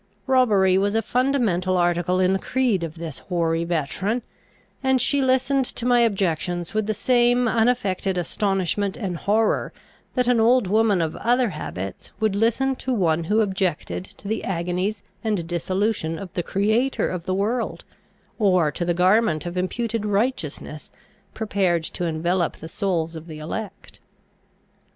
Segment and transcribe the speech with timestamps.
[0.25, 4.23] Robbery was a fundamental article in the creed of this hoary veteran,
[4.81, 9.71] and she listened to my objections with the same unaffected astonishment and horror
[10.15, 14.43] that an old woman of other habits would listen to one who objected to the
[14.43, 17.83] agonies and dissolution of the Creator of the world,
[18.39, 20.89] or to the garment of imputed righteousness
[21.35, 23.99] prepared to envelope the souls of the elect.